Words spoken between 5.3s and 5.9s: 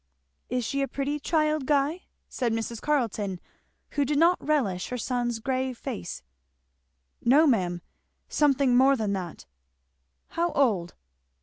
grave